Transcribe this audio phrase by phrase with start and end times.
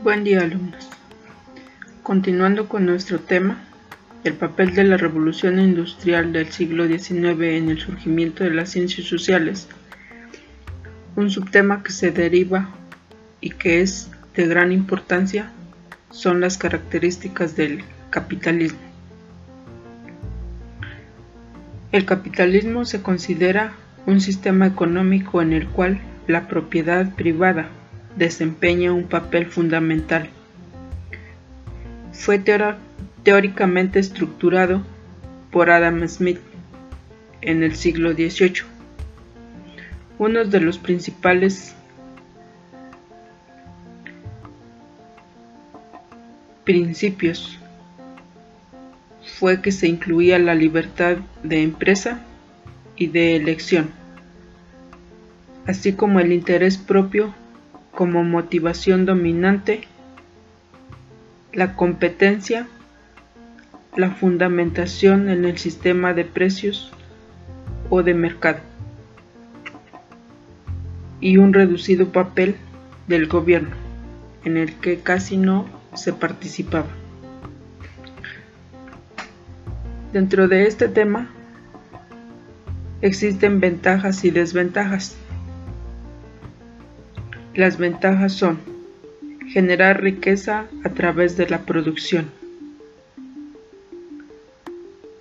[0.00, 0.88] Buen día alumnos.
[2.04, 3.64] Continuando con nuestro tema,
[4.22, 9.08] el papel de la revolución industrial del siglo XIX en el surgimiento de las ciencias
[9.08, 9.66] sociales,
[11.16, 12.68] un subtema que se deriva
[13.40, 15.50] y que es de gran importancia
[16.12, 18.78] son las características del capitalismo.
[21.90, 23.72] El capitalismo se considera
[24.06, 27.68] un sistema económico en el cual la propiedad privada
[28.18, 30.28] desempeña un papel fundamental.
[32.12, 32.42] Fue
[33.22, 34.82] teóricamente estructurado
[35.50, 36.40] por Adam Smith
[37.40, 38.64] en el siglo XVIII.
[40.18, 41.74] Uno de los principales
[46.64, 47.56] principios
[49.38, 52.20] fue que se incluía la libertad de empresa
[52.96, 53.90] y de elección,
[55.66, 57.32] así como el interés propio
[57.98, 59.80] como motivación dominante,
[61.52, 62.68] la competencia,
[63.96, 66.92] la fundamentación en el sistema de precios
[67.90, 68.60] o de mercado
[71.20, 72.54] y un reducido papel
[73.08, 73.74] del gobierno
[74.44, 76.86] en el que casi no se participaba.
[80.12, 81.30] Dentro de este tema
[83.00, 85.16] existen ventajas y desventajas.
[87.54, 88.58] Las ventajas son
[89.48, 92.26] generar riqueza a través de la producción,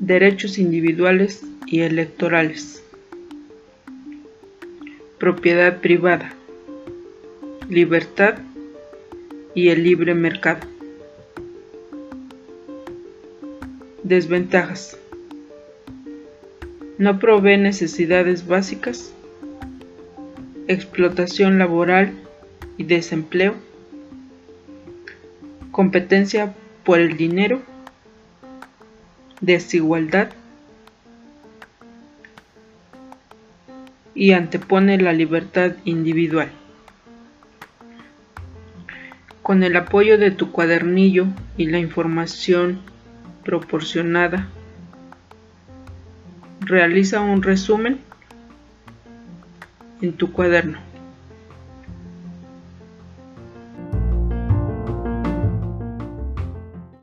[0.00, 2.82] derechos individuales y electorales,
[5.18, 6.34] propiedad privada,
[7.68, 8.38] libertad
[9.54, 10.66] y el libre mercado.
[14.02, 14.96] Desventajas.
[16.98, 19.12] No provee necesidades básicas
[20.68, 22.12] explotación laboral
[22.76, 23.54] y desempleo,
[25.72, 26.54] competencia
[26.84, 27.62] por el dinero,
[29.40, 30.28] desigualdad
[34.14, 36.50] y antepone la libertad individual.
[39.42, 41.26] Con el apoyo de tu cuadernillo
[41.56, 42.80] y la información
[43.42, 44.48] proporcionada,
[46.60, 48.00] realiza un resumen
[50.02, 50.78] en tu cuaderno.